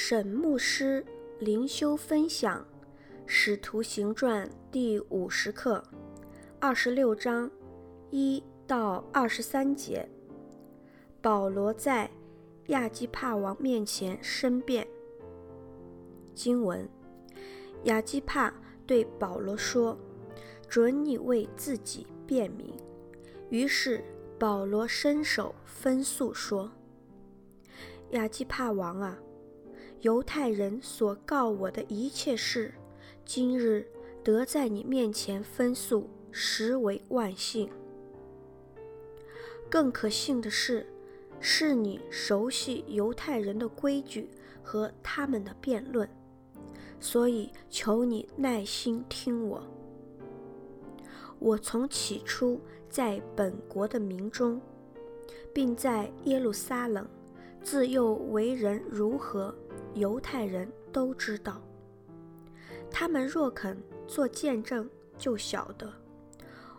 [0.00, 1.04] 沈牧师
[1.40, 2.60] 灵修分享
[3.26, 5.82] 《使徒行传》第五十课，
[6.60, 7.50] 二十六章
[8.12, 10.08] 一到二十三节。
[11.20, 12.08] 保罗在
[12.68, 14.86] 亚基帕王面前申辩。
[16.32, 16.88] 经文：
[17.82, 18.54] 亚基帕
[18.86, 19.98] 对保罗说
[20.70, 22.72] ：“准你为自己辩明。”
[23.50, 24.04] 于是
[24.38, 26.70] 保罗伸手分诉说
[28.12, 29.18] ：“亚基帕王啊！”
[30.02, 32.72] 犹太人所告我的一切事，
[33.24, 33.84] 今日
[34.22, 37.68] 得在你面前分诉，实为万幸。
[39.68, 40.86] 更可信的是，
[41.40, 44.30] 是你熟悉犹太人的规矩
[44.62, 46.08] 和他们的辩论，
[47.00, 49.62] 所以求你耐心听我。
[51.40, 54.60] 我从起初在本国的民中，
[55.52, 57.04] 并在耶路撒冷，
[57.62, 59.52] 自幼为人如何。
[59.98, 61.60] 犹太人都知道，
[62.90, 63.76] 他们若肯
[64.06, 65.92] 做见证，就晓得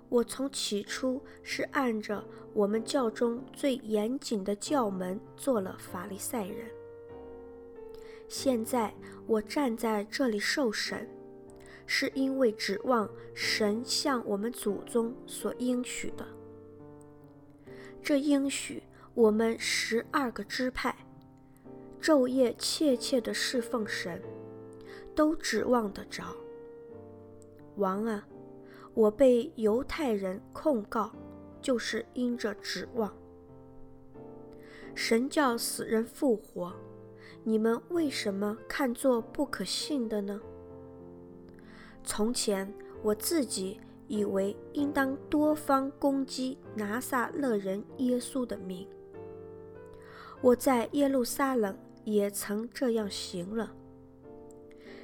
[0.08, 6.68] 我从起初是按着我们教中最严谨的教门做了法利赛人。
[8.28, 8.94] 现在
[9.28, 11.08] 我站在这里受审，
[11.86, 16.26] 是因为指望神向我们祖宗所应许的。
[18.02, 18.82] 这应许
[19.14, 20.96] 我们十二个支派。
[22.02, 24.22] 昼夜切切地侍奉神，
[25.14, 26.24] 都指望得着。
[27.76, 28.26] 王啊，
[28.94, 31.12] 我被犹太人控告，
[31.62, 33.14] 就是因着指望。
[34.96, 36.74] 神叫死人复活，
[37.44, 40.42] 你们为什么看作不可信的呢？
[42.04, 48.88] 从前我自己以为应当多方攻击拿撒勒人耶稣的名。
[50.42, 51.78] 我在耶路撒冷。
[52.14, 53.74] 也曾这样行了。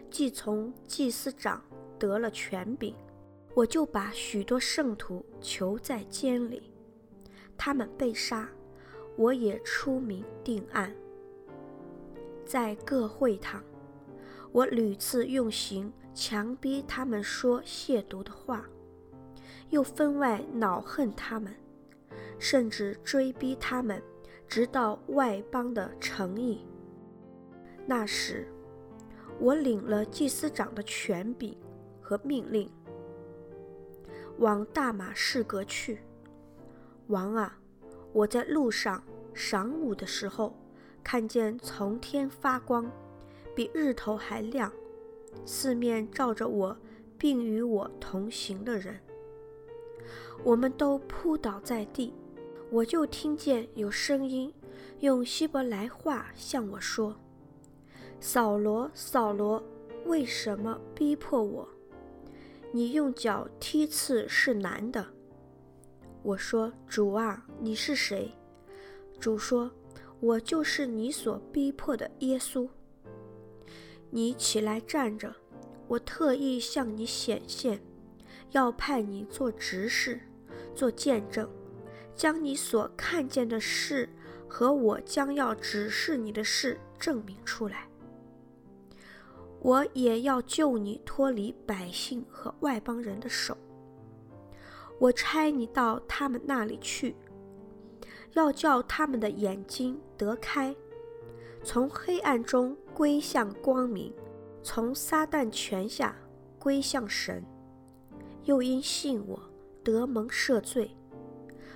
[0.09, 1.61] 既从祭司长
[1.99, 2.95] 得了权柄，
[3.53, 6.71] 我就把许多圣徒囚在监里，
[7.57, 8.49] 他们被杀，
[9.17, 10.93] 我也出名定案。
[12.45, 13.63] 在各会堂，
[14.51, 18.65] 我屡次用刑强逼他们说亵渎的话，
[19.69, 21.53] 又分外恼恨他们，
[22.39, 24.01] 甚至追逼他们，
[24.47, 26.65] 直到外邦的诚意。
[27.85, 28.47] 那时，
[29.39, 31.55] 我领了祭司长的权柄
[32.01, 32.69] 和命令，
[34.39, 35.99] 往大马士革去。
[37.07, 37.59] 王啊，
[38.11, 39.03] 我在路上
[39.35, 40.55] 晌午的时候，
[41.03, 42.91] 看见从天发光，
[43.53, 44.71] 比日头还亮，
[45.45, 46.75] 四面照着我，
[47.19, 48.99] 并与我同行的人，
[50.43, 52.13] 我们都扑倒在地。
[52.71, 54.51] 我就听见有声音
[55.01, 57.15] 用希伯来话向我说。
[58.27, 59.63] 扫罗，扫罗，
[60.07, 61.69] 为什么逼迫我？
[62.71, 65.05] 你用脚踢刺是难的。
[66.23, 68.33] 我说：主啊，你是谁？
[69.19, 69.69] 主说：
[70.19, 72.67] 我就是你所逼迫的耶稣。
[74.09, 75.35] 你起来站着，
[75.87, 77.79] 我特意向你显现，
[78.49, 80.19] 要派你做执事，
[80.73, 81.47] 做见证，
[82.15, 84.09] 将你所看见的事
[84.47, 87.87] 和我将要指示你的事证明出来。
[89.65, 93.57] 我也要救你脱离百姓和外邦人的手。
[94.99, 97.15] 我差你到他们那里去，
[98.33, 100.75] 要叫他们的眼睛得开，
[101.63, 104.13] 从黑暗中归向光明，
[104.61, 106.15] 从撒旦权下
[106.59, 107.43] 归向神。
[108.43, 109.39] 又因信我
[109.83, 110.95] 得蒙赦罪，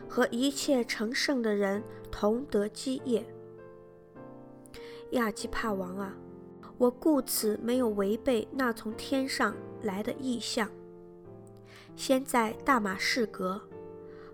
[0.08, 3.26] 和一切成圣的人同得基业。
[5.14, 6.16] 亚基帕王啊！
[6.80, 9.54] 我故此没有违背那从天上
[9.84, 10.70] 来的意象，
[11.94, 13.62] 先在大马士革，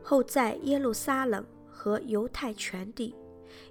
[0.03, 3.15] 后在耶路撒冷和犹太全地，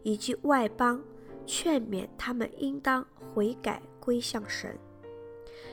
[0.02, 1.00] 以及外邦，
[1.46, 4.76] 劝勉他们应当悔改归向神，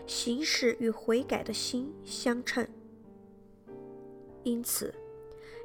[0.05, 2.67] 行事与悔改的心相称。
[4.43, 4.93] 因此，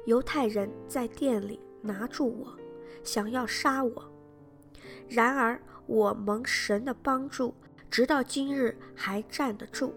[0.07, 2.57] 犹太人在殿里拿住我，
[3.03, 4.11] 想要杀我，
[5.09, 7.53] 然而，我蒙神的帮助，
[7.89, 9.93] 直到今日还站得住，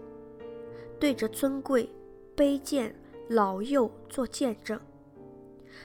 [0.99, 1.89] 对着尊贵、
[2.35, 2.95] 卑贱、
[3.27, 4.79] 老幼做见证。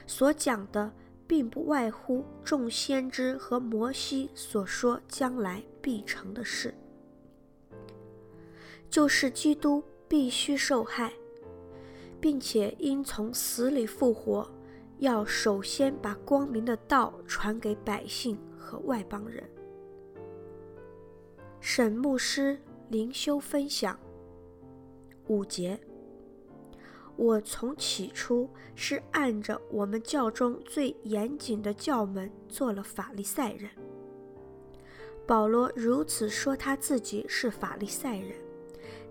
[0.05, 0.91] 所讲的，
[1.27, 6.73] 并不外乎众先知和摩西所说将来必成的事，
[8.89, 11.11] 就是基督必须受害，
[12.21, 14.49] 并且因从死里复活，
[14.99, 18.37] 要首先把光明的道传给百姓。
[18.67, 19.41] 和外邦人。
[21.61, 22.59] 沈牧师
[22.89, 23.97] 灵修分享
[25.27, 25.79] 五节。
[27.15, 33.71] 我从起初是按着我们教中最严谨的教门做了法利赛人。
[35.25, 38.35] 保罗如此说他自己是法利赛人，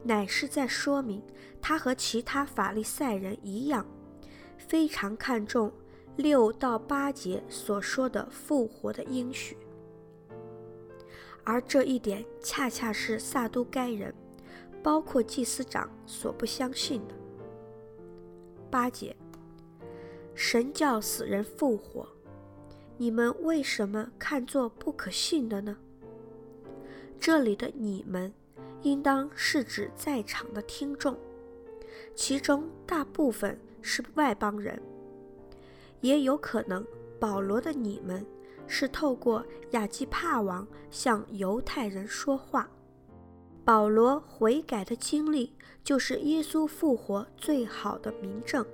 [0.05, 1.23] 乃是在说明
[1.61, 3.85] 他和其他法利赛人一样，
[4.57, 5.73] 非常看重
[6.17, 9.57] 六到八节所说的复活的应许。
[11.45, 14.13] 而这一点恰恰是撒都该人，
[14.83, 17.15] 包括祭司长所不相信的。
[18.69, 19.15] 八节，
[20.35, 22.09] 神叫死人复活，
[22.97, 25.77] 你们为什么看作不可信的呢？
[27.21, 28.33] 这里的“你们”
[28.83, 31.17] 应当是指在场的听众，
[32.15, 34.83] 其中大部分是外邦人，
[36.01, 36.87] 也有可能
[37.19, 38.25] 保罗的“你们”
[38.67, 42.69] 是透过亚基帕王向犹太人说话。
[43.65, 45.53] 保罗悔改的经历
[45.83, 48.65] 就是耶稣复活最好的明证。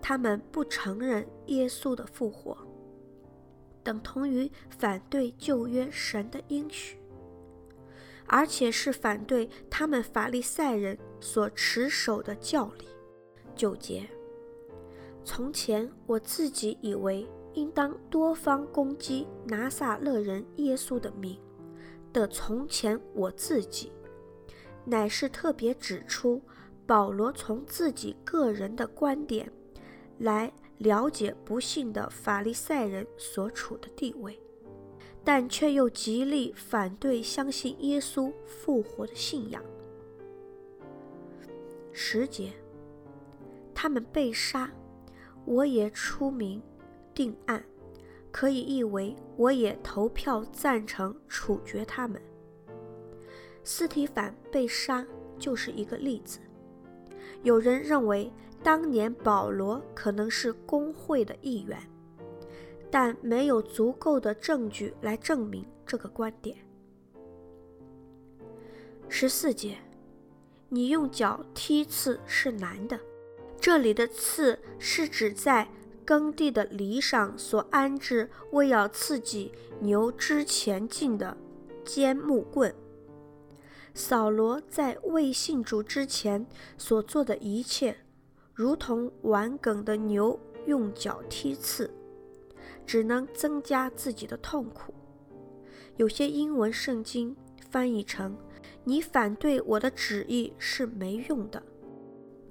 [0.00, 2.56] 他们不承认耶稣的复活，
[3.82, 6.98] 等同于反对旧约神的应许，
[8.26, 12.86] 而且是反对他们法利赛人所持守的教理。
[13.54, 14.08] 九节，
[15.24, 21.38] 从前我自己以为应当多方攻击拿撒勒人耶稣的名。
[22.12, 23.90] 的从前我自己，
[24.84, 26.42] 乃是特别指出
[26.86, 29.50] 保罗从自己个人的观点
[30.18, 34.38] 来了解不信的法利赛人所处的地位，
[35.24, 39.62] 但却又极力反对相信耶稣复活的信仰。
[41.92, 42.52] 十节，
[43.74, 44.70] 他们被杀，
[45.44, 46.62] 我也出名
[47.14, 47.64] 定案。
[48.30, 52.20] 可以译为，我也投票赞成处决他们。
[53.62, 55.06] 斯提凡被杀
[55.38, 56.38] 就是一个例子。
[57.42, 61.78] 有人认为当年保罗可能是公会的一员，
[62.90, 66.56] 但没有足够的证据来证明这个观点。
[69.10, 69.76] 十四节，
[70.70, 72.98] 你用脚踢刺是难的。
[73.62, 75.66] 这里的刺是指在。
[76.04, 81.36] 耕地的犁上所安置为要刺激牛之前进的
[81.84, 82.74] 尖木棍。
[83.94, 86.44] 扫罗在未信主之前
[86.76, 87.96] 所做的一切，
[88.52, 91.88] 如同顽梗的牛用脚踢刺，
[92.84, 94.92] 只能增加自己的痛苦。
[95.98, 97.34] 有些英文圣经
[97.70, 98.36] 翻译成
[98.82, 101.62] ：“你反对我的旨意是没用的。”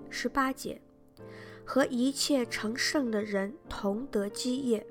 [0.10, 0.82] 十八节。
[1.66, 4.86] 和一切成圣的人同得基业。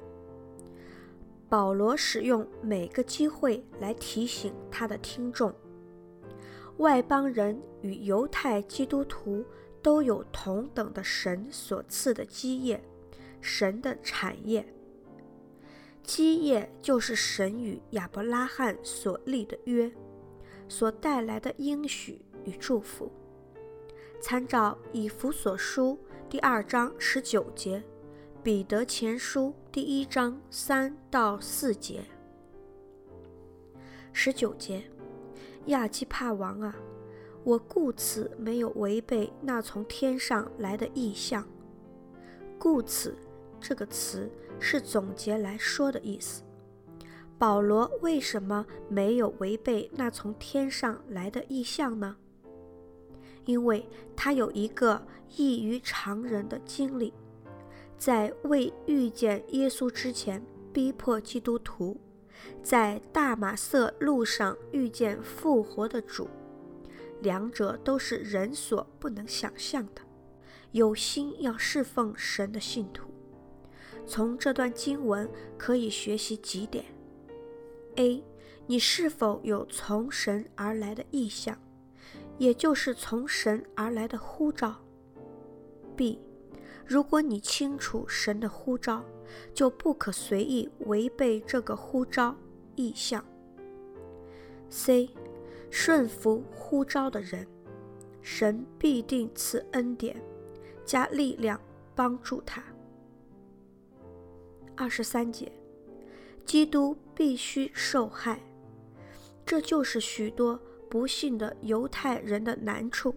[1.49, 5.52] 保罗使用每个机会来提醒他的听众：
[6.78, 9.44] 外邦人与犹太基督徒
[9.82, 12.82] 都有同等的神所赐的基业，
[13.40, 14.64] 神的产业。
[16.05, 19.90] 基业就是神与亚伯拉罕所立的约，
[20.69, 23.11] 所带来的应许与祝福。
[24.20, 25.99] 参照以弗所书。
[26.31, 27.82] 第二章十九节，
[28.41, 32.05] 彼得前书第一章三到四节。
[34.13, 34.84] 十九节，
[35.67, 36.77] 亚基帕王啊，
[37.43, 41.44] 我故此没有违背那从天上来的异象。
[42.60, 43.17] 故此
[43.60, 46.44] 这个词是总结来说的意思。
[47.41, 52.17] 保罗为什么没有违背那从天上来的异象呢？
[53.44, 55.01] 因为他有一个
[55.37, 57.13] 异于常人的经历，
[57.97, 62.01] 在未遇见耶稣之前逼迫基督徒，
[62.63, 66.29] 在大马色路上遇见复活的主，
[67.20, 70.03] 两者都是人所不能想象的。
[70.73, 73.11] 有心要侍奉神的信徒，
[74.06, 75.29] 从这段经文
[75.59, 76.85] 可以学习几点
[77.97, 78.23] ：A.
[78.67, 81.59] 你是否有从神而来的意向？
[82.41, 84.75] 也就是从神而来的呼召。
[85.94, 86.19] B，
[86.87, 89.05] 如果你清楚神的呼召，
[89.53, 92.35] 就不可随意违背这个呼召
[92.77, 93.23] 意象。
[94.70, 95.11] C，
[95.69, 97.47] 顺服呼召的人，
[98.23, 100.19] 神必定赐恩典，
[100.82, 101.61] 加力量
[101.94, 102.65] 帮助他。
[104.75, 105.53] 二十三节，
[106.47, 108.41] 基督必须受害，
[109.44, 110.59] 这就是许多。
[110.91, 113.15] 不幸的犹太人的难处，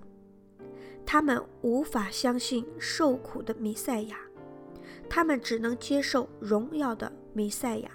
[1.04, 4.18] 他们无法相信受苦的弥赛亚，
[5.10, 7.90] 他们只能接受荣耀的弥赛亚。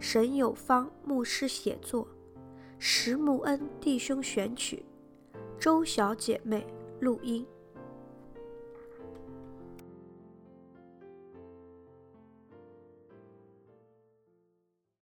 [0.00, 2.08] 沈有方牧师写作，
[2.78, 4.84] 石木恩弟兄选曲，
[5.58, 6.66] 周小姐妹
[7.00, 7.46] 录音。